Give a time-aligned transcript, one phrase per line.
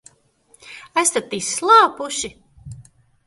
[1.01, 2.31] Esat izslāpuši?